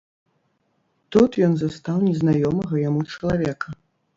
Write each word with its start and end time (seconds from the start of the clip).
Тут 1.15 1.31
ён 1.47 1.53
застаў 1.63 1.97
незнаёмага 2.09 2.83
яму 2.89 3.07
чалавека. 3.19 3.67